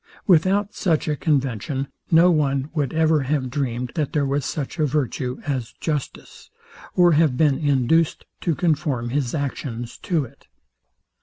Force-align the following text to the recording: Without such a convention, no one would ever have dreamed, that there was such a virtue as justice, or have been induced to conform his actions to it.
Without 0.25 0.73
such 0.73 1.07
a 1.07 1.15
convention, 1.15 1.87
no 2.09 2.31
one 2.31 2.71
would 2.73 2.91
ever 2.91 3.19
have 3.21 3.51
dreamed, 3.51 3.91
that 3.93 4.13
there 4.13 4.25
was 4.25 4.45
such 4.45 4.79
a 4.79 4.85
virtue 4.87 5.39
as 5.45 5.73
justice, 5.79 6.49
or 6.95 7.11
have 7.11 7.37
been 7.37 7.59
induced 7.59 8.25
to 8.39 8.55
conform 8.55 9.09
his 9.09 9.35
actions 9.35 9.99
to 9.99 10.25
it. 10.25 10.47